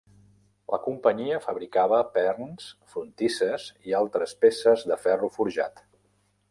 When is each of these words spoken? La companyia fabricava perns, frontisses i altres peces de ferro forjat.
La 0.75 0.79
companyia 0.85 1.41
fabricava 1.43 1.99
perns, 2.15 2.71
frontisses 2.95 3.69
i 3.91 3.97
altres 4.01 4.35
peces 4.47 4.89
de 4.93 5.01
ferro 5.05 5.33
forjat. 5.39 5.89